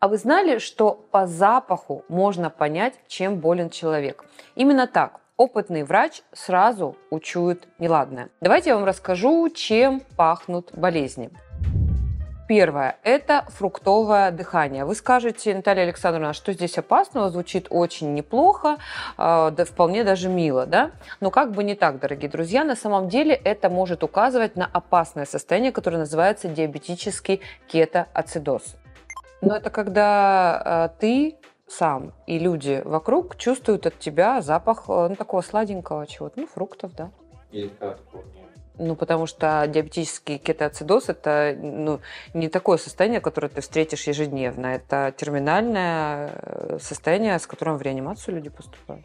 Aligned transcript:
А 0.00 0.06
вы 0.06 0.16
знали, 0.16 0.58
что 0.58 0.92
по 1.10 1.26
запаху 1.26 2.04
можно 2.08 2.50
понять, 2.50 2.94
чем 3.08 3.40
болен 3.40 3.68
человек? 3.68 4.24
Именно 4.54 4.86
так. 4.86 5.18
Опытный 5.36 5.82
врач 5.82 6.22
сразу 6.32 6.96
учует 7.10 7.66
неладное. 7.80 8.28
Давайте 8.40 8.70
я 8.70 8.76
вам 8.76 8.84
расскажу, 8.84 9.48
чем 9.50 10.00
пахнут 10.16 10.70
болезни. 10.72 11.30
Первое– 12.46 12.96
это 13.02 13.44
фруктовое 13.48 14.30
дыхание. 14.30 14.84
Вы 14.84 14.94
скажете, 14.94 15.52
Наталья 15.54 15.82
Александровна, 15.82 16.32
что 16.32 16.52
здесь 16.52 16.78
опасного? 16.78 17.28
Звучит 17.28 17.66
очень 17.68 18.14
неплохо, 18.14 18.78
э, 19.18 19.50
да 19.50 19.64
вполне 19.64 20.04
даже 20.04 20.28
мило, 20.28 20.64
да? 20.64 20.92
Но 21.20 21.30
как 21.30 21.52
бы 21.52 21.62
не 21.64 21.74
так, 21.74 21.98
дорогие 21.98 22.30
друзья, 22.30 22.64
на 22.64 22.76
самом 22.76 23.08
деле 23.08 23.34
это 23.34 23.68
может 23.68 24.02
указывать 24.04 24.54
на 24.56 24.64
опасное 24.72 25.26
состояние, 25.26 25.72
которое 25.72 25.98
называется 25.98 26.48
диабетический 26.48 27.40
кетоацидоз. 27.66 28.76
Но 29.40 29.56
это 29.56 29.70
когда 29.70 30.90
э, 30.94 30.98
ты 31.00 31.36
сам 31.68 32.12
и 32.26 32.38
люди 32.38 32.82
вокруг 32.84 33.36
чувствуют 33.36 33.86
от 33.86 33.98
тебя 33.98 34.40
запах 34.40 34.84
э, 34.88 35.08
ну, 35.10 35.16
такого 35.16 35.42
сладенького 35.42 36.06
чего-то, 36.06 36.40
ну, 36.40 36.46
фруктов, 36.46 36.94
да. 36.94 37.10
Или 37.52 37.72
ну, 38.78 38.94
потому 38.94 39.26
что 39.26 39.66
диабетический 39.66 40.38
кетоацидоз– 40.38 41.08
это 41.08 41.56
ну, 41.60 42.00
не 42.32 42.48
такое 42.48 42.78
состояние, 42.78 43.20
которое 43.20 43.48
ты 43.48 43.60
встретишь 43.60 44.06
ежедневно. 44.06 44.66
Это 44.68 45.12
терминальное 45.16 46.30
э, 46.32 46.78
состояние, 46.80 47.36
с 47.38 47.46
которым 47.46 47.76
в 47.76 47.82
реанимацию 47.82 48.36
люди 48.36 48.50
поступают. 48.50 49.04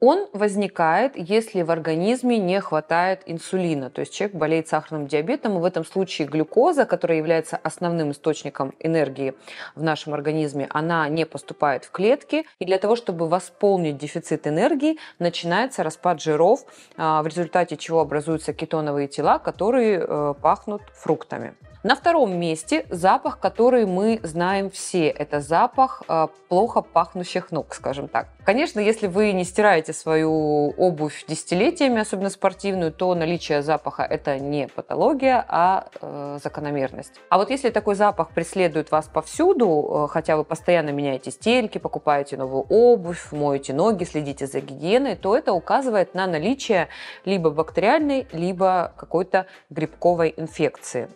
Он 0.00 0.28
возникает, 0.32 1.12
если 1.16 1.62
в 1.62 1.70
организме 1.70 2.38
не 2.38 2.60
хватает 2.60 3.22
инсулина. 3.26 3.90
То 3.90 4.00
есть 4.00 4.12
человек 4.12 4.36
болеет 4.36 4.68
сахарным 4.68 5.06
диабетом, 5.06 5.56
и 5.56 5.60
в 5.60 5.64
этом 5.64 5.84
случае 5.84 6.28
глюкоза, 6.28 6.84
которая 6.84 7.18
является 7.18 7.56
основным 7.56 8.10
источником 8.10 8.74
энергии 8.80 9.34
в 9.74 9.82
нашем 9.82 10.12
организме, 10.12 10.66
она 10.70 11.08
не 11.08 11.24
поступает 11.24 11.84
в 11.84 11.90
клетки. 11.90 12.44
И 12.58 12.64
для 12.64 12.78
того, 12.78 12.96
чтобы 12.96 13.28
восполнить 13.28 13.96
дефицит 13.96 14.46
энергии, 14.46 14.98
начинается 15.18 15.82
распад 15.82 16.20
жиров, 16.20 16.64
а, 16.96 17.22
в 17.22 17.26
результате 17.26 17.76
чего 17.76 18.00
образуются 18.00 18.52
кетоновые 18.52 19.08
тела, 19.08 19.38
которые 19.38 20.04
э, 20.06 20.34
пахнут 20.40 20.82
фруктами. 20.92 21.54
На 21.84 21.96
втором 21.96 22.40
месте 22.40 22.86
запах, 22.88 23.38
который 23.38 23.84
мы 23.84 24.18
знаем 24.22 24.70
все. 24.70 25.08
Это 25.08 25.40
запах 25.40 26.02
э, 26.08 26.28
плохо 26.48 26.80
пахнущих 26.80 27.52
ног, 27.52 27.74
скажем 27.74 28.08
так. 28.08 28.28
Конечно, 28.42 28.80
если 28.80 29.06
вы 29.06 29.32
не 29.32 29.44
стираете 29.44 29.92
свою 29.92 30.70
обувь 30.78 31.26
десятилетиями, 31.28 32.00
особенно 32.00 32.30
спортивную, 32.30 32.90
то 32.90 33.14
наличие 33.14 33.60
запаха 33.60 34.02
это 34.02 34.38
не 34.38 34.66
патология, 34.66 35.44
а 35.46 35.88
э, 36.00 36.38
закономерность. 36.42 37.20
А 37.28 37.36
вот 37.36 37.50
если 37.50 37.68
такой 37.68 37.96
запах 37.96 38.30
преследует 38.30 38.90
вас 38.90 39.06
повсюду, 39.08 40.06
э, 40.06 40.08
хотя 40.10 40.38
вы 40.38 40.44
постоянно 40.44 40.88
меняете 40.88 41.30
стельки, 41.32 41.76
покупаете 41.76 42.38
новую 42.38 42.62
обувь, 42.70 43.30
моете 43.30 43.74
ноги, 43.74 44.04
следите 44.04 44.46
за 44.46 44.60
гигиеной, 44.60 45.16
то 45.16 45.36
это 45.36 45.52
указывает 45.52 46.14
на 46.14 46.26
наличие 46.26 46.88
либо 47.26 47.50
бактериальной, 47.50 48.26
либо 48.32 48.94
какой-то 48.96 49.44
грибковой 49.68 50.32
инфекции 50.34 51.10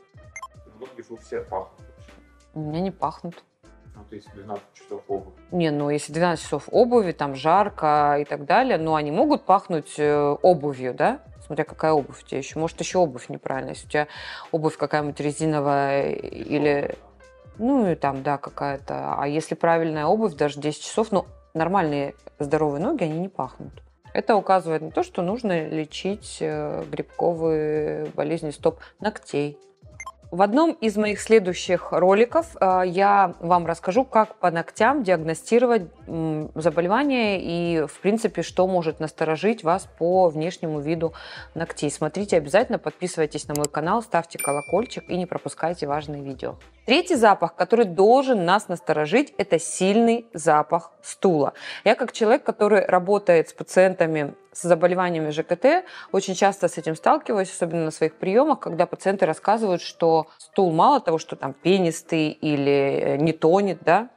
многих 0.99 1.11
у 1.11 1.17
всех 1.17 1.47
пахнут. 1.49 1.81
У 2.55 2.61
меня 2.61 2.81
не 2.81 2.91
пахнут. 2.91 3.43
Ну, 3.95 4.05
то 4.09 4.15
есть 4.15 4.33
12 4.33 4.63
часов 4.75 5.03
обуви. 5.09 5.35
Не, 5.51 5.71
ну 5.71 5.91
если 5.91 6.13
12 6.13 6.45
часов 6.45 6.69
обуви, 6.71 7.13
там 7.13 7.35
жарко 7.35 8.17
и 8.21 8.25
так 8.25 8.45
далее, 8.45 8.79
но 8.79 8.95
они 8.95 9.11
могут 9.11 9.45
пахнуть 9.45 9.99
э, 9.99 10.37
обувью, 10.43 10.95
да? 10.95 11.21
Смотря 11.45 11.65
какая 11.65 11.93
обувь 11.93 12.23
у 12.23 12.27
тебя 12.27 12.39
еще. 12.39 12.59
Может, 12.59 12.81
еще 12.81 12.99
обувь 12.99 13.29
неправильная. 13.29 13.75
Если 13.75 13.87
у 13.87 13.91
тебя 13.91 14.09
обувь 14.53 14.77
какая-нибудь 14.77 15.21
резиновая 15.21 16.13
или... 16.13 16.97
Ну, 17.59 17.91
и 17.91 17.97
там, 17.97 18.23
да, 18.23 18.39
какая-то. 18.39 19.17
А 19.19 19.27
если 19.27 19.57
правильная 19.57 20.07
обувь, 20.07 20.35
даже 20.35 20.61
10 20.61 20.81
часов, 20.81 21.11
ну, 21.11 21.27
нормальные 21.55 22.15
здоровые 22.39 22.81
ноги, 22.81 23.03
они 23.03 23.19
не 23.19 23.29
пахнут. 23.29 23.83
Это 24.13 24.37
указывает 24.37 24.83
на 24.83 24.91
то, 24.91 25.03
что 25.03 25.23
нужно 25.23 25.69
лечить 25.69 26.39
э, 26.41 26.85
грибковые 26.89 28.07
болезни 28.15 28.51
стоп 28.51 28.79
ногтей, 29.01 29.59
в 30.31 30.43
одном 30.43 30.73
из 30.73 30.97
моих 30.97 31.21
следующих 31.21 31.93
роликов 31.93 32.55
э, 32.61 32.83
я 32.87 33.35
вам 33.41 33.67
расскажу, 33.67 34.05
как 34.05 34.37
по 34.37 34.51
ногтям 34.51 35.03
диагностировать 35.03 35.83
заболевание 36.55 37.41
и, 37.41 37.87
в 37.87 38.01
принципе, 38.01 38.43
что 38.43 38.67
может 38.67 39.01
насторожить 39.01 39.65
вас 39.65 39.89
по 39.99 40.29
внешнему 40.29 40.81
виду 40.81 41.15
ногтей. 41.55 41.91
Смотрите 41.91 42.37
обязательно, 42.37 42.79
подписывайтесь 42.79 43.49
на 43.49 43.55
мой 43.55 43.69
канал, 43.69 44.03
ставьте 44.03 44.39
колокольчик 44.39 45.09
и 45.09 45.17
не 45.17 45.27
пропускайте 45.27 45.87
важные 45.87 46.23
видео. 46.23 46.57
Третий 46.89 47.17
запах, 47.17 47.55
который 47.55 47.85
должен 47.85 48.47
нас 48.47 48.69
насторожить, 48.69 49.35
это 49.37 49.59
сильный 49.59 50.27
запах 50.33 50.91
стула. 51.03 51.53
Я 51.85 51.95
как 51.95 52.13
человек, 52.13 52.45
который 52.45 52.87
работает 52.87 53.51
с 53.51 53.53
пациентами 53.53 54.33
с 54.53 54.63
заболеваниями 54.63 55.29
ЖКТ, 55.29 55.85
очень 56.13 56.35
часто 56.35 56.67
с 56.67 56.79
этим 56.79 56.97
сталкиваюсь, 56.97 57.51
особенно 57.51 57.85
на 57.85 57.91
своих 57.91 58.15
приемах, 58.15 58.61
когда 58.61 58.87
пациенты 58.87 59.27
рассказывают, 59.27 59.83
что 59.83 60.29
стул 60.39 60.73
мало 60.73 61.01
того, 61.01 61.19
что 61.19 61.37
там 61.37 61.53
пенистый 61.53 62.31
или 62.31 62.71
э, 62.71 63.17
не 63.19 63.35
тонет, 63.35 63.81
да, 63.85 64.09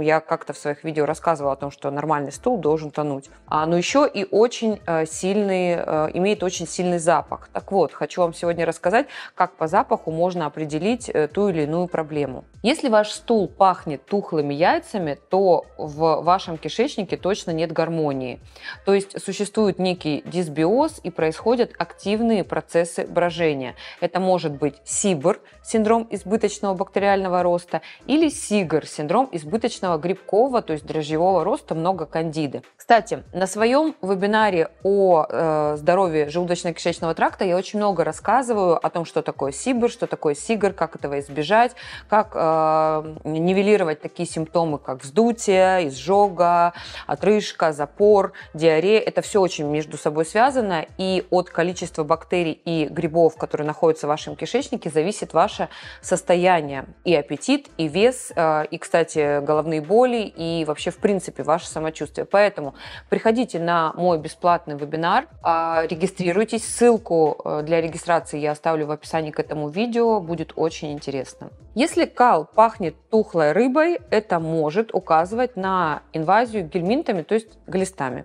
я 0.00 0.20
как-то 0.20 0.52
в 0.52 0.58
своих 0.58 0.84
видео 0.84 1.06
рассказывала 1.06 1.54
о 1.54 1.56
том, 1.56 1.70
что 1.70 1.90
нормальный 1.90 2.32
стул 2.32 2.58
должен 2.58 2.90
тонуть. 2.90 3.30
А, 3.46 3.66
но 3.66 3.76
еще 3.76 4.08
и 4.12 4.26
очень 4.30 4.80
э, 4.86 5.06
сильный, 5.06 5.76
э, 5.76 6.10
имеет 6.14 6.42
очень 6.42 6.66
сильный 6.66 6.98
запах. 6.98 7.48
Так 7.52 7.72
вот, 7.72 7.92
хочу 7.92 8.20
вам 8.20 8.34
сегодня 8.34 8.66
рассказать, 8.66 9.06
как 9.34 9.52
по 9.52 9.66
запаху 9.66 10.10
можно 10.10 10.46
определить 10.46 11.08
э, 11.08 11.28
ту 11.28 11.48
или 11.48 11.62
иную 11.62 11.88
проблему. 11.88 12.44
Если 12.62 12.88
ваш 12.88 13.10
стул 13.12 13.48
пахнет 13.48 14.04
тухлыми 14.04 14.52
яйцами, 14.52 15.16
то 15.30 15.64
в 15.78 16.22
вашем 16.22 16.58
кишечнике 16.58 17.16
точно 17.16 17.52
нет 17.52 17.72
гармонии. 17.72 18.40
То 18.84 18.94
есть 18.94 19.22
существует 19.22 19.78
некий 19.78 20.22
дисбиоз 20.26 21.00
и 21.02 21.10
происходят 21.10 21.72
активные 21.78 22.42
процессы 22.42 23.06
брожения. 23.06 23.74
Это 24.00 24.18
может 24.18 24.52
быть 24.52 24.74
СИБР, 24.84 25.40
синдром 25.62 26.08
избыточного 26.10 26.74
бактериального 26.74 27.42
роста, 27.42 27.80
или 28.06 28.28
СИГР, 28.28 28.86
синдром 28.86 29.28
избыточного 29.30 29.77
избыточного 29.78 29.98
грибкового, 29.98 30.62
то 30.62 30.72
есть 30.72 30.84
дрожжевого 30.84 31.44
роста 31.44 31.74
много 31.74 32.06
кандиды. 32.06 32.62
Кстати, 32.76 33.22
на 33.32 33.46
своем 33.46 33.94
вебинаре 34.02 34.70
о 34.82 35.26
э, 35.28 35.76
здоровье 35.76 36.26
желудочно-кишечного 36.26 37.14
тракта 37.14 37.44
я 37.44 37.56
очень 37.56 37.78
много 37.78 38.04
рассказываю 38.04 38.84
о 38.84 38.90
том, 38.90 39.04
что 39.04 39.22
такое 39.22 39.52
СИБР, 39.52 39.90
что 39.90 40.06
такое 40.06 40.34
СИГР, 40.34 40.72
как 40.72 40.96
этого 40.96 41.20
избежать, 41.20 41.72
как 42.08 42.32
э, 42.34 43.16
нивелировать 43.24 44.00
такие 44.00 44.28
симптомы, 44.28 44.78
как 44.78 45.02
вздутие, 45.02 45.88
изжога, 45.88 46.72
отрыжка, 47.06 47.72
запор, 47.72 48.32
диарея. 48.54 49.00
Это 49.00 49.22
все 49.22 49.40
очень 49.40 49.66
между 49.66 49.96
собой 49.96 50.24
связано, 50.24 50.86
и 50.98 51.26
от 51.30 51.50
количества 51.50 52.04
бактерий 52.04 52.60
и 52.64 52.88
грибов, 52.90 53.36
которые 53.36 53.66
находятся 53.66 54.06
в 54.06 54.08
вашем 54.08 54.36
кишечнике, 54.36 54.90
зависит 54.90 55.32
ваше 55.32 55.68
состояние 56.00 56.86
и 57.04 57.14
аппетит, 57.14 57.68
и 57.76 57.88
вес, 57.88 58.32
э, 58.34 58.64
и, 58.70 58.78
кстати, 58.78 59.40
головная 59.44 59.67
головные 59.68 59.80
боли 59.80 60.32
и 60.36 60.64
вообще, 60.64 60.90
в 60.90 60.98
принципе, 60.98 61.42
ваше 61.42 61.68
самочувствие. 61.68 62.24
Поэтому 62.24 62.74
приходите 63.08 63.58
на 63.58 63.92
мой 63.94 64.18
бесплатный 64.18 64.76
вебинар, 64.76 65.28
а, 65.42 65.84
регистрируйтесь. 65.86 66.64
Ссылку 66.64 67.40
э, 67.44 67.62
для 67.62 67.80
регистрации 67.80 68.38
я 68.38 68.52
оставлю 68.52 68.86
в 68.86 68.90
описании 68.90 69.30
к 69.30 69.40
этому 69.40 69.68
видео. 69.68 70.20
Будет 70.20 70.52
очень 70.56 70.92
интересно. 70.92 71.50
Если 71.74 72.06
кал 72.06 72.46
пахнет 72.46 72.94
тухлой 73.10 73.52
рыбой, 73.52 74.00
это 74.10 74.40
может 74.40 74.94
указывать 74.94 75.56
на 75.56 76.02
инвазию 76.12 76.68
гельминтами, 76.68 77.22
то 77.22 77.34
есть 77.34 77.58
глистами. 77.66 78.24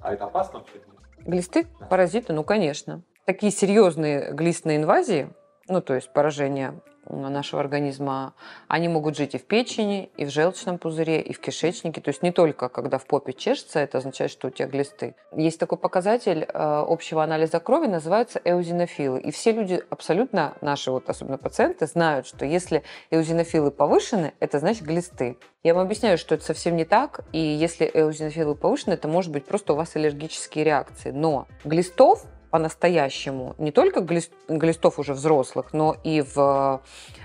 А 0.00 0.14
это 0.14 0.24
опасно 0.24 0.60
вообще? 0.60 0.80
Глисты? 1.26 1.66
Паразиты? 1.90 2.32
Ну, 2.32 2.44
конечно. 2.44 3.02
Такие 3.26 3.52
серьезные 3.52 4.32
глистные 4.32 4.78
инвазии, 4.78 5.28
ну, 5.68 5.80
то 5.80 5.94
есть 5.94 6.12
поражение 6.12 6.80
нашего 7.08 7.60
организма, 7.60 8.34
они 8.68 8.88
могут 8.88 9.16
жить 9.16 9.34
и 9.34 9.38
в 9.38 9.44
печени, 9.44 10.10
и 10.16 10.24
в 10.24 10.30
желчном 10.30 10.78
пузыре, 10.78 11.20
и 11.20 11.32
в 11.32 11.40
кишечнике. 11.40 12.00
То 12.00 12.08
есть 12.08 12.22
не 12.22 12.32
только 12.32 12.68
когда 12.68 12.98
в 12.98 13.06
попе 13.06 13.32
чешется, 13.32 13.80
это 13.80 13.98
означает, 13.98 14.30
что 14.30 14.48
у 14.48 14.50
тебя 14.50 14.68
глисты. 14.68 15.14
Есть 15.34 15.58
такой 15.58 15.78
показатель 15.78 16.44
э, 16.44 16.48
общего 16.52 17.22
анализа 17.22 17.60
крови, 17.60 17.86
называется 17.86 18.40
эозинофилы. 18.44 19.20
И 19.20 19.30
все 19.30 19.52
люди, 19.52 19.82
абсолютно 19.90 20.54
наши, 20.60 20.90
вот 20.90 21.08
особенно 21.08 21.38
пациенты, 21.38 21.86
знают, 21.86 22.26
что 22.26 22.44
если 22.44 22.82
эозинофилы 23.10 23.70
повышены, 23.70 24.32
это 24.40 24.58
значит 24.58 24.84
глисты. 24.84 25.38
Я 25.62 25.74
вам 25.74 25.84
объясняю, 25.84 26.18
что 26.18 26.34
это 26.34 26.44
совсем 26.44 26.76
не 26.76 26.84
так, 26.84 27.20
и 27.32 27.38
если 27.38 27.88
эозинофилы 27.92 28.54
повышены, 28.54 28.94
это 28.94 29.06
может 29.06 29.30
быть 29.30 29.44
просто 29.44 29.74
у 29.74 29.76
вас 29.76 29.94
аллергические 29.94 30.64
реакции. 30.64 31.10
Но 31.10 31.46
глистов 31.64 32.24
по-настоящему 32.52 33.54
не 33.56 33.72
только 33.72 34.02
глистов 34.46 34.98
уже 34.98 35.14
взрослых, 35.14 35.72
но 35.72 35.96
и 36.04 36.20
в 36.20 36.82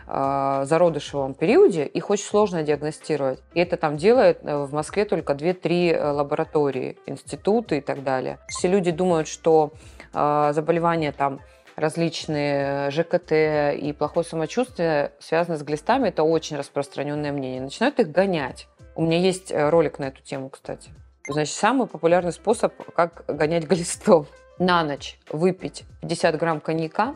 э, 0.08 0.64
зародышевом 0.66 1.34
периоде 1.34 1.86
их 1.86 2.10
очень 2.10 2.24
сложно 2.24 2.64
диагностировать. 2.64 3.44
И 3.54 3.60
это 3.60 3.76
там 3.76 3.98
делает 3.98 4.40
э, 4.42 4.58
в 4.64 4.74
Москве 4.74 5.04
только 5.04 5.34
2-3 5.34 5.92
э, 5.92 6.12
лаборатории, 6.12 6.98
институты 7.06 7.80
и 7.80 7.82
так 7.82 8.04
далее. 8.04 8.40
Все 8.48 8.70
люди 8.70 8.92
думают, 8.92 9.28
что 9.28 9.74
э, 10.14 10.52
заболевание 10.54 11.12
там 11.12 11.42
различные 11.76 12.90
ЖКТ 12.90 13.34
и 13.78 13.94
плохое 13.98 14.26
самочувствие 14.26 15.12
связаны 15.20 15.58
с 15.58 15.62
глистами, 15.62 16.08
это 16.08 16.24
очень 16.24 16.56
распространенное 16.56 17.34
мнение. 17.34 17.60
Начинают 17.60 18.00
их 18.00 18.12
гонять. 18.12 18.70
У 18.96 19.02
меня 19.02 19.20
есть 19.20 19.52
э, 19.52 19.70
ролик 19.70 20.00
на 20.00 20.06
эту 20.06 20.24
тему, 20.24 20.50
кстати. 20.50 20.90
Значит, 21.28 21.54
самый 21.54 21.86
популярный 21.86 22.32
способ, 22.32 22.74
как 22.96 23.26
гонять 23.28 23.66
глистов. 23.66 24.28
На 24.60 24.84
ночь 24.84 25.20
выпить 25.30 25.86
50 26.02 26.36
грамм 26.38 26.62
коньяка, 26.62 27.16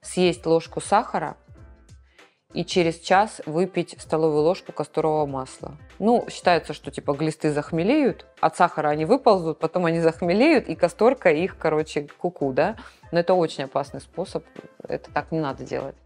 съесть 0.00 0.46
ложку 0.46 0.80
сахара 0.80 1.36
и 2.52 2.64
через 2.64 3.00
час 3.00 3.40
выпить 3.44 3.96
столовую 4.00 4.42
ложку 4.42 4.70
касторового 4.70 5.26
масла. 5.26 5.76
Ну, 5.98 6.24
считается, 6.30 6.72
что 6.72 6.92
типа 6.92 7.12
глисты 7.14 7.52
захмелеют, 7.52 8.26
от 8.40 8.56
сахара 8.56 8.88
они 8.88 9.04
выползут, 9.04 9.58
потом 9.58 9.86
они 9.86 9.98
захмелеют, 9.98 10.68
и 10.68 10.76
касторка 10.76 11.30
их, 11.30 11.58
короче, 11.58 12.06
куку, 12.18 12.52
да? 12.52 12.76
Но 13.10 13.18
это 13.18 13.34
очень 13.34 13.64
опасный 13.64 14.00
способ, 14.00 14.44
это 14.86 15.10
так 15.10 15.32
не 15.32 15.40
надо 15.40 15.64
делать. 15.64 15.96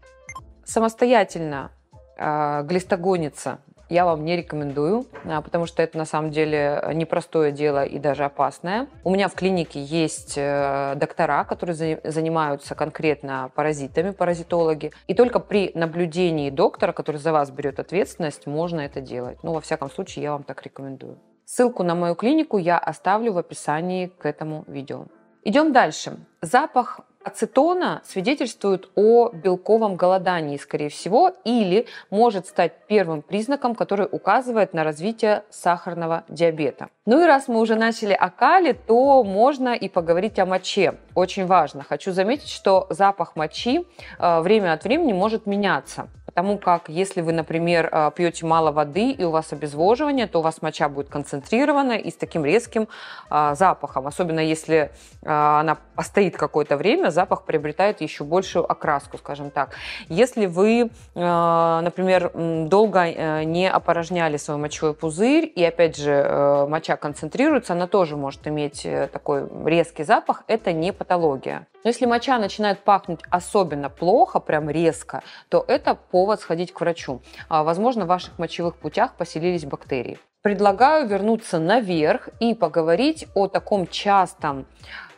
Самостоятельно 0.65 1.71
э, 2.17 2.63
глистогониться 2.63 3.59
я 3.89 4.05
вам 4.05 4.23
не 4.23 4.35
рекомендую, 4.35 5.05
а, 5.25 5.41
потому 5.41 5.65
что 5.65 5.81
это 5.81 5.97
на 5.97 6.05
самом 6.05 6.31
деле 6.31 6.81
непростое 6.93 7.51
дело 7.51 7.83
и 7.83 7.99
даже 7.99 8.23
опасное. 8.23 8.87
У 9.03 9.11
меня 9.11 9.27
в 9.27 9.33
клинике 9.33 9.81
есть 9.81 10.35
э, 10.37 10.93
доктора, 10.95 11.43
которые 11.43 11.99
занимаются 12.03 12.75
конкретно 12.75 13.51
паразитами, 13.55 14.11
паразитологи. 14.11 14.91
И 15.07 15.13
только 15.13 15.39
при 15.39 15.71
наблюдении 15.73 16.49
доктора, 16.49 16.91
который 16.91 17.17
за 17.17 17.31
вас 17.31 17.49
берет 17.51 17.79
ответственность, 17.79 18.47
можно 18.47 18.81
это 18.81 19.01
делать. 19.01 19.37
Ну, 19.43 19.53
во 19.53 19.61
всяком 19.61 19.89
случае, 19.89 20.23
я 20.23 20.31
вам 20.31 20.43
так 20.43 20.63
рекомендую. 20.63 21.17
Ссылку 21.45 21.83
на 21.83 21.95
мою 21.95 22.13
клинику 22.13 22.59
я 22.59 22.77
оставлю 22.77 23.33
в 23.33 23.37
описании 23.39 24.07
к 24.07 24.25
этому 24.25 24.65
видео. 24.67 25.05
Идем 25.43 25.73
дальше. 25.73 26.17
Запах 26.41 26.99
ацетона 27.23 28.01
свидетельствует 28.05 28.89
о 28.95 29.29
белковом 29.29 29.95
голодании, 29.95 30.57
скорее 30.57 30.89
всего, 30.89 31.33
или 31.43 31.87
может 32.09 32.47
стать 32.47 32.87
первым 32.87 33.21
признаком, 33.21 33.75
который 33.75 34.07
указывает 34.09 34.73
на 34.73 34.83
развитие 34.83 35.43
сахарного 35.49 36.23
диабета. 36.29 36.89
Ну 37.05 37.21
и 37.21 37.25
раз 37.25 37.47
мы 37.47 37.59
уже 37.59 37.75
начали 37.75 38.13
о 38.13 38.29
кале, 38.29 38.73
то 38.73 39.23
можно 39.23 39.69
и 39.73 39.89
поговорить 39.89 40.39
о 40.39 40.45
моче. 40.45 40.95
Очень 41.15 41.45
важно. 41.45 41.83
Хочу 41.83 42.11
заметить, 42.11 42.49
что 42.49 42.87
запах 42.89 43.35
мочи 43.35 43.85
э, 44.19 44.41
время 44.41 44.73
от 44.73 44.83
времени 44.83 45.13
может 45.13 45.45
меняться. 45.45 46.07
Потому 46.29 46.59
как 46.59 46.89
если 46.89 47.21
вы, 47.21 47.33
например, 47.33 47.89
э, 47.91 48.11
пьете 48.15 48.45
мало 48.45 48.71
воды 48.71 49.09
и 49.09 49.23
у 49.23 49.31
вас 49.31 49.51
обезвоживание, 49.51 50.27
то 50.27 50.39
у 50.39 50.41
вас 50.43 50.61
моча 50.61 50.87
будет 50.87 51.09
концентрирована 51.09 51.93
и 51.93 52.11
с 52.11 52.15
таким 52.15 52.45
резким 52.45 52.87
э, 53.31 53.55
запахом. 53.55 54.05
Особенно 54.05 54.39
если 54.39 54.91
э, 55.23 55.27
она 55.27 55.77
постоит 55.95 56.37
какое-то 56.37 56.77
время, 56.77 57.09
запах 57.09 57.45
приобретает 57.45 58.01
еще 58.01 58.23
большую 58.23 58.71
окраску, 58.71 59.17
скажем 59.17 59.49
так. 59.49 59.71
Если 60.07 60.45
вы, 60.45 60.91
например, 61.15 62.31
долго 62.33 63.43
не 63.43 63.69
опорожняли 63.69 64.37
свой 64.37 64.57
мочевой 64.57 64.93
пузырь, 64.93 65.51
и 65.53 65.63
опять 65.63 65.97
же 65.97 66.65
моча 66.69 66.95
концентрируется, 66.95 67.73
она 67.73 67.87
тоже 67.87 68.15
может 68.15 68.47
иметь 68.47 68.87
такой 69.11 69.49
резкий 69.65 70.03
запах, 70.03 70.43
это 70.47 70.71
не 70.71 70.93
патология. 70.93 71.67
Но 71.83 71.89
если 71.89 72.05
моча 72.05 72.37
начинает 72.37 72.83
пахнуть 72.83 73.21
особенно 73.29 73.89
плохо, 73.89 74.39
прям 74.39 74.69
резко, 74.69 75.23
то 75.47 75.63
это 75.67 75.95
повод 76.19 76.41
сходить 76.41 76.73
к 76.73 76.81
врачу. 76.81 77.21
А, 77.47 77.63
возможно, 77.63 78.03
в 78.03 78.09
ваших 78.09 78.37
мочевых 78.39 78.75
путях 78.75 79.13
поселились 79.13 79.63
бактерии. 79.63 80.17
Предлагаю 80.41 81.07
вернуться 81.07 81.59
наверх 81.59 82.27
и 82.41 82.53
поговорить 82.53 83.27
о 83.35 83.47
таком 83.47 83.87
частом 83.87 84.65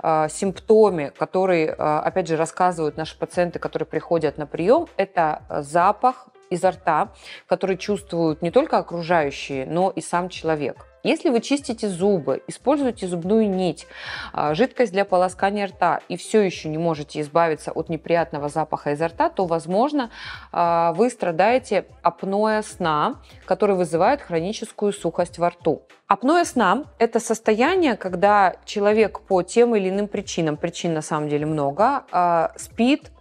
э, 0.04 0.28
симптоме, 0.30 1.10
который, 1.10 1.66
э, 1.66 1.74
опять 1.74 2.28
же, 2.28 2.38
рассказывают 2.38 2.98
наши 2.98 3.18
пациенты, 3.18 3.58
которые 3.58 3.88
приходят 3.88 4.38
на 4.38 4.46
прием. 4.46 4.86
Это 4.96 5.42
запах 5.50 6.28
изо 6.52 6.70
рта, 6.70 7.10
который 7.48 7.78
чувствуют 7.78 8.44
не 8.44 8.52
только 8.52 8.78
окружающие, 8.78 9.66
но 9.66 9.90
и 9.90 10.02
сам 10.02 10.30
человек. 10.30 10.86
Если 11.04 11.30
вы 11.30 11.42
чистите 11.42 11.90
зубы, 11.90 12.44
используете 12.48 13.08
зубную 13.08 13.50
нить, 13.50 13.88
а, 14.34 14.54
жидкость 14.54 14.92
для 14.92 15.04
полоскания 15.04 15.66
рта 15.66 16.02
и 16.10 16.16
все 16.16 16.42
еще 16.42 16.70
не 16.70 16.78
можете 16.78 17.22
избавиться 17.22 17.72
от 17.72 17.90
неприятного 17.90 18.50
запаха 18.50 18.92
изо 18.92 19.08
рта, 19.08 19.30
то, 19.30 19.46
возможно, 19.46 20.12
а, 20.52 20.94
вы 20.94 21.10
страдаете 21.10 21.86
апноэ 22.04 22.62
сна, 22.62 23.16
который 23.46 23.76
вызывает 23.76 24.22
хроническую 24.22 24.94
сухость 24.94 25.40
во 25.40 25.50
рту. 25.50 25.82
Апноэ 26.08 26.46
сна– 26.46 26.84
это 27.00 27.20
состояние, 27.20 27.96
когда 27.96 28.58
человек 28.66 29.22
по 29.22 29.42
тем 29.42 29.76
или 29.76 29.90
иным 29.90 30.08
причинам, 30.08 30.56
причин 30.56 30.94
на 30.94 31.02
самом 31.02 31.30
деле 31.30 31.48
много, 31.48 32.04
а, 32.12 32.52
спит 32.58 33.12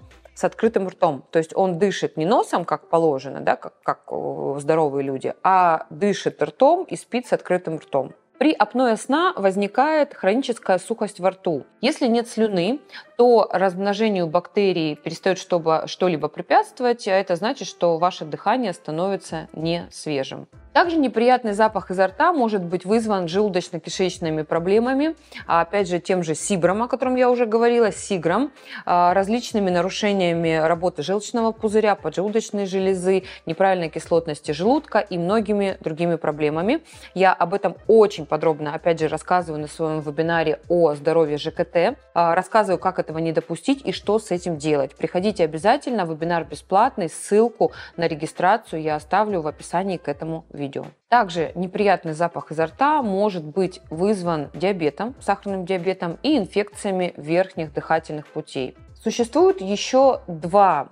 с 0.40 0.44
открытым 0.44 0.88
ртом. 0.88 1.22
То 1.30 1.38
есть 1.38 1.54
он 1.54 1.78
дышит 1.78 2.16
не 2.16 2.24
носом, 2.24 2.64
как 2.64 2.88
положено, 2.88 3.40
да, 3.40 3.56
как, 3.56 3.74
как 3.82 4.10
здоровые 4.58 5.04
люди, 5.04 5.34
а 5.42 5.86
дышит 5.90 6.42
ртом 6.42 6.84
и 6.84 6.96
спит 6.96 7.26
с 7.26 7.34
открытым 7.34 7.76
ртом. 7.76 8.14
При 8.38 8.54
апное 8.54 8.96
сна 8.96 9.34
возникает 9.36 10.14
хроническая 10.14 10.78
сухость 10.78 11.20
во 11.20 11.28
рту. 11.28 11.66
Если 11.82 12.06
нет 12.06 12.26
слюны, 12.26 12.80
то 13.18 13.50
размножению 13.52 14.28
бактерий 14.28 14.96
перестает 14.96 15.36
чтобы 15.36 15.82
что-либо 15.84 16.28
препятствовать, 16.28 17.06
а 17.06 17.10
это 17.10 17.36
значит, 17.36 17.68
что 17.68 17.98
ваше 17.98 18.24
дыхание 18.24 18.72
становится 18.72 19.48
не 19.52 19.88
свежим. 19.90 20.48
Также 20.72 20.98
неприятный 20.98 21.52
запах 21.52 21.90
изо 21.90 22.06
рта 22.06 22.32
может 22.32 22.62
быть 22.62 22.84
вызван 22.84 23.24
желудочно-кишечными 23.24 24.44
проблемами, 24.44 25.16
а 25.48 25.62
опять 25.62 25.88
же 25.88 25.98
тем 25.98 26.22
же 26.22 26.36
сибром, 26.36 26.84
о 26.84 26.88
котором 26.88 27.16
я 27.16 27.28
уже 27.28 27.44
говорила, 27.44 27.90
сигром, 27.90 28.52
а, 28.86 29.12
различными 29.12 29.68
нарушениями 29.68 30.54
работы 30.64 31.02
желчного 31.02 31.50
пузыря, 31.50 31.96
поджелудочной 31.96 32.66
железы, 32.66 33.24
неправильной 33.46 33.88
кислотности 33.88 34.52
желудка 34.52 35.00
и 35.00 35.18
многими 35.18 35.76
другими 35.80 36.14
проблемами. 36.14 36.82
Я 37.14 37.32
об 37.32 37.52
этом 37.52 37.74
очень 37.88 38.24
подробно, 38.24 38.72
опять 38.72 39.00
же, 39.00 39.08
рассказываю 39.08 39.60
на 39.60 39.66
своем 39.66 39.98
вебинаре 39.98 40.60
о 40.68 40.94
здоровье 40.94 41.36
ЖКТ, 41.36 41.98
а, 42.14 42.36
рассказываю, 42.36 42.78
как 42.78 43.00
этого 43.00 43.18
не 43.18 43.32
допустить 43.32 43.84
и 43.84 43.90
что 43.90 44.20
с 44.20 44.30
этим 44.30 44.56
делать. 44.56 44.94
Приходите 44.94 45.42
обязательно, 45.42 46.02
вебинар 46.02 46.44
бесплатный, 46.44 47.08
ссылку 47.08 47.72
на 47.96 48.06
регистрацию 48.06 48.80
я 48.82 48.94
оставлю 48.94 49.42
в 49.42 49.48
описании 49.48 49.96
к 49.96 50.06
этому 50.06 50.44
видео 50.50 50.59
видео. 50.60 50.84
Также 51.08 51.50
неприятный 51.54 52.12
запах 52.12 52.52
изо 52.52 52.66
рта 52.66 53.02
может 53.02 53.44
быть 53.44 53.80
вызван 53.90 54.50
диабетом, 54.54 55.14
сахарным 55.20 55.64
диабетом 55.64 56.18
и 56.22 56.38
инфекциями 56.38 57.14
верхних 57.16 57.72
дыхательных 57.72 58.26
путей. 58.28 58.76
Существует 59.02 59.60
еще 59.60 60.20
два 60.28 60.90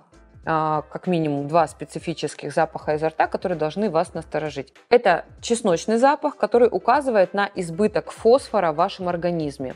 как 0.49 1.05
минимум 1.05 1.47
два 1.47 1.67
специфических 1.67 2.51
запаха 2.51 2.95
изо 2.95 3.09
рта, 3.09 3.27
которые 3.27 3.57
должны 3.57 3.91
вас 3.91 4.15
насторожить. 4.15 4.73
Это 4.89 5.25
чесночный 5.41 5.97
запах, 5.97 6.37
который 6.37 6.69
указывает 6.71 7.35
на 7.35 7.49
избыток 7.53 8.11
фосфора 8.11 8.71
в 8.71 8.75
вашем 8.75 9.09
организме. 9.09 9.75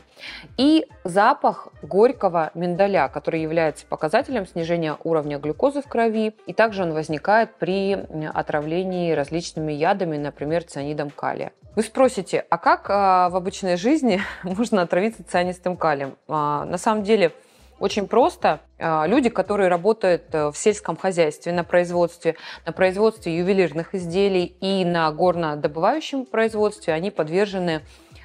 И 0.56 0.86
запах 1.04 1.68
горького 1.82 2.50
миндаля, 2.54 3.08
который 3.08 3.40
является 3.40 3.86
показателем 3.86 4.46
снижения 4.46 4.96
уровня 5.04 5.38
глюкозы 5.38 5.80
в 5.80 5.86
крови. 5.86 6.34
И 6.46 6.52
также 6.52 6.82
он 6.82 6.92
возникает 6.92 7.54
при 7.54 7.92
отравлении 8.34 9.12
различными 9.12 9.72
ядами, 9.72 10.16
например, 10.16 10.64
цианидом 10.64 11.10
калия. 11.10 11.52
Вы 11.76 11.82
спросите, 11.82 12.44
а 12.50 12.58
как 12.58 12.86
а, 12.88 13.28
в 13.30 13.36
обычной 13.36 13.76
жизни 13.76 14.20
можно 14.42 14.82
отравиться 14.82 15.24
цианистым 15.24 15.76
калием? 15.76 16.16
А, 16.28 16.64
на 16.64 16.78
самом 16.78 17.02
деле 17.02 17.32
очень 17.78 18.06
просто. 18.06 18.60
А, 18.78 19.06
люди, 19.06 19.28
которые 19.28 19.68
работают 19.68 20.34
э, 20.34 20.50
в 20.50 20.56
сельском 20.56 20.96
хозяйстве, 20.96 21.52
на 21.52 21.64
производстве, 21.64 22.36
на 22.66 22.72
производстве 22.72 23.36
ювелирных 23.36 23.94
изделий 23.94 24.44
и 24.60 24.84
на 24.84 25.10
горнодобывающем 25.10 26.26
производстве, 26.26 26.94
они 26.94 27.10
подвержены 27.10 27.82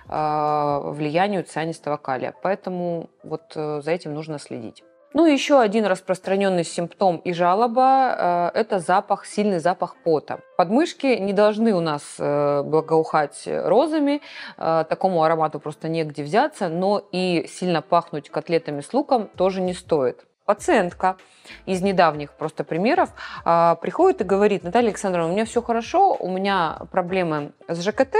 а, 0.07 0.79
влиянию 0.79 1.43
цианистого 1.43 1.97
калия. 1.97 2.33
Поэтому 2.41 3.09
вот 3.23 3.53
э, 3.55 3.81
за 3.83 3.91
этим 3.91 4.13
нужно 4.13 4.39
следить. 4.39 4.83
Ну 5.13 5.25
и 5.25 5.33
еще 5.33 5.59
один 5.59 5.85
распространенный 5.85 6.63
симптом 6.63 7.17
и 7.17 7.33
жалоба 7.33 8.51
э,– 8.53 8.59
это 8.59 8.77
запах, 8.77 9.25
сильный 9.25 9.57
запах 9.57 9.95
пота. 10.03 10.41
Подмышки 10.55 11.07
не 11.07 11.33
должны 11.33 11.73
у 11.73 11.79
нас 11.79 12.03
э, 12.19 12.61
благоухать 12.61 13.47
розами, 13.47 14.21
э, 14.57 14.85
такому 14.87 15.23
аромату 15.23 15.59
просто 15.59 15.89
негде 15.89 16.21
взяться, 16.21 16.69
но 16.69 17.01
и 17.11 17.47
сильно 17.49 17.81
пахнуть 17.81 18.29
котлетами 18.29 18.81
с 18.81 18.93
луком 18.93 19.27
тоже 19.35 19.61
не 19.61 19.73
стоит. 19.73 20.25
Пациентка 20.45 21.17
из 21.65 21.81
недавних 21.81 22.31
просто 22.33 22.63
примеров 22.63 23.09
приходит 23.43 24.21
и 24.21 24.23
говорит, 24.23 24.63
Наталья 24.63 24.87
Александровна, 24.87 25.29
у 25.29 25.33
меня 25.33 25.45
все 25.45 25.61
хорошо, 25.61 26.15
у 26.19 26.27
меня 26.27 26.79
проблемы 26.91 27.51
с 27.67 27.79
ЖКТ, 27.83 28.15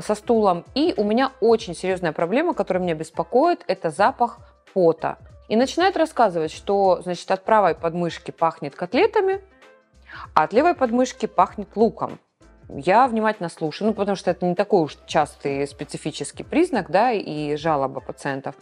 со 0.00 0.14
стулом, 0.14 0.64
и 0.74 0.94
у 0.96 1.04
меня 1.04 1.32
очень 1.42 1.74
серьезная 1.74 2.12
проблема, 2.12 2.54
которая 2.54 2.82
меня 2.82 2.94
беспокоит, 2.94 3.62
это 3.66 3.90
запах 3.90 4.38
пота. 4.72 5.18
И 5.50 5.56
начинает 5.56 5.96
рассказывать, 5.96 6.52
что, 6.52 7.00
значит, 7.02 7.28
от 7.28 7.44
правой 7.44 7.74
подмышки 7.74 8.30
пахнет 8.30 8.76
котлетами, 8.76 9.42
а 10.32 10.44
от 10.44 10.52
левой 10.52 10.74
подмышки 10.74 11.26
пахнет 11.26 11.74
луком. 11.74 12.20
Я 12.76 13.08
внимательно 13.08 13.48
слушаю, 13.48 13.88
ну, 13.88 13.94
потому 13.94 14.16
что 14.16 14.30
это 14.30 14.46
не 14.46 14.54
такой 14.54 14.82
уж 14.82 14.96
частый 15.06 15.66
специфический 15.66 16.44
признак, 16.44 16.90
да, 16.90 17.12
и 17.12 17.56
жалоба 17.56 18.00
пациентов. 18.00 18.54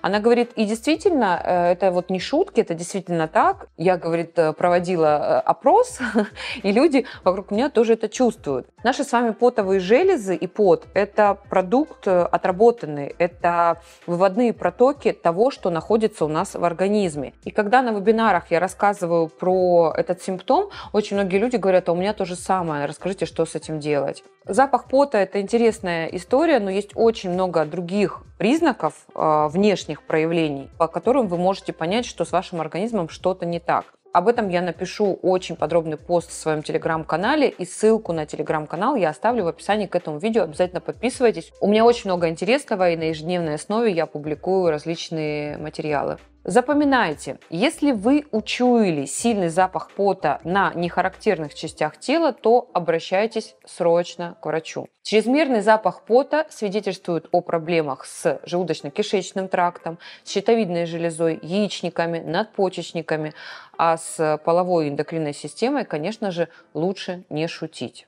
Она 0.00 0.18
говорит, 0.18 0.52
и 0.56 0.64
действительно, 0.64 1.40
э, 1.44 1.72
это 1.72 1.90
вот 1.90 2.10
не 2.10 2.20
шутки, 2.20 2.60
это 2.60 2.74
действительно 2.74 3.28
так. 3.28 3.68
Я, 3.76 3.96
говорит, 3.98 4.38
э, 4.38 4.52
проводила 4.52 5.06
э, 5.06 5.38
опрос, 5.40 5.98
и 6.62 6.72
люди 6.72 7.06
вокруг 7.22 7.50
меня 7.50 7.68
тоже 7.68 7.94
это 7.94 8.08
чувствуют. 8.08 8.66
Наши 8.82 9.04
с 9.04 9.12
вами 9.12 9.32
потовые 9.32 9.80
железы 9.80 10.34
и 10.34 10.46
пот– 10.46 10.86
это 10.94 11.36
продукт 11.50 12.08
отработанный, 12.08 13.14
это 13.18 13.82
выводные 14.06 14.54
протоки 14.54 15.12
того, 15.12 15.50
что 15.50 15.68
находится 15.70 16.24
у 16.24 16.28
нас 16.28 16.54
в 16.54 16.64
организме. 16.64 17.34
И 17.44 17.50
когда 17.50 17.82
на 17.82 17.90
вебинарах 17.90 18.50
я 18.50 18.58
рассказываю 18.58 19.28
про 19.28 19.92
этот 19.96 20.22
симптом, 20.22 20.70
очень 20.92 21.16
многие 21.16 21.36
люди 21.36 21.56
говорят, 21.56 21.88
а 21.88 21.92
у 21.92 21.96
меня 21.96 22.14
то 22.14 22.24
же 22.24 22.36
самое, 22.36 22.86
расскажите, 22.86 23.26
что 23.26 23.44
с 23.50 23.54
этим 23.54 23.80
делать. 23.80 24.24
Запах 24.46 24.88
пота– 24.88 25.18
это 25.18 25.40
интересная 25.40 26.06
история, 26.06 26.60
но 26.60 26.70
есть 26.70 26.92
очень 26.94 27.30
много 27.30 27.64
других 27.64 28.22
признаков 28.38 28.94
э, 29.14 29.48
внешних 29.48 30.02
проявлений, 30.02 30.70
по 30.78 30.88
которым 30.88 31.28
вы 31.28 31.36
можете 31.36 31.72
понять, 31.72 32.06
что 32.06 32.24
с 32.24 32.32
вашим 32.32 32.60
организмом 32.60 33.08
что-то 33.08 33.46
не 33.46 33.60
так. 33.60 33.84
Об 34.12 34.26
этом 34.26 34.48
я 34.48 34.60
напишу 34.60 35.20
очень 35.22 35.54
подробный 35.54 35.96
пост 35.96 36.30
в 36.30 36.32
своем 36.32 36.64
телеграм-канале, 36.64 37.48
и 37.48 37.64
ссылку 37.64 38.12
на 38.12 38.26
телеграм-канал 38.26 38.96
я 38.96 39.10
оставлю 39.10 39.44
в 39.44 39.48
описании 39.48 39.86
к 39.86 39.94
этому 39.94 40.18
видео. 40.18 40.42
Обязательно 40.42 40.80
подписывайтесь. 40.80 41.52
У 41.60 41.68
меня 41.68 41.84
очень 41.84 42.10
много 42.10 42.28
интересного, 42.28 42.90
и 42.90 42.96
на 42.96 43.04
ежедневной 43.04 43.54
основе 43.54 43.92
я 43.92 44.06
публикую 44.06 44.70
различные 44.72 45.58
материалы. 45.58 46.18
Запоминайте, 46.44 47.38
если 47.50 47.92
вы 47.92 48.26
учуяли 48.32 49.04
сильный 49.04 49.50
запах 49.50 49.90
пота 49.90 50.40
на 50.42 50.72
нехарактерных 50.72 51.54
частях 51.54 51.98
тела, 51.98 52.32
то 52.32 52.70
обращайтесь 52.72 53.54
срочно 53.66 54.38
к 54.40 54.46
врачу. 54.46 54.88
Чрезмерный 55.02 55.60
запах 55.60 56.02
пота 56.02 56.46
свидетельствует 56.48 57.28
о 57.32 57.42
проблемах 57.42 58.06
с 58.06 58.40
желудочно-кишечным 58.46 59.48
трактом, 59.48 59.98
с 60.24 60.30
щитовидной 60.30 60.86
железой, 60.86 61.38
яичниками, 61.42 62.20
надпочечниками, 62.20 63.34
а 63.76 63.98
с 63.98 64.40
половой 64.42 64.88
эндокринной 64.88 65.34
системой, 65.34 65.84
конечно 65.84 66.30
же, 66.30 66.48
лучше 66.72 67.22
не 67.28 67.48
шутить. 67.48 68.06